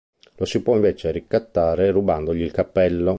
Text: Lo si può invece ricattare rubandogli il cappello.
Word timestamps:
Lo 0.37 0.45
si 0.45 0.63
può 0.63 0.73
invece 0.73 1.11
ricattare 1.11 1.91
rubandogli 1.91 2.41
il 2.41 2.49
cappello. 2.49 3.09